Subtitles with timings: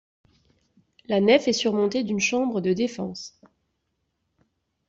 [1.05, 3.39] La nef est surmontée d'une chambre de défense.